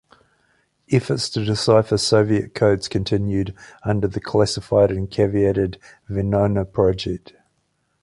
Efforts 0.89 1.29
to 1.29 1.45
decipher 1.45 1.95
Soviet 1.95 2.55
codes 2.55 2.87
continued 2.87 3.53
under 3.83 4.07
the 4.07 4.19
classified 4.19 4.89
and 4.89 5.07
caveated 5.07 5.77
Venona 6.09 6.65
project. 6.71 7.33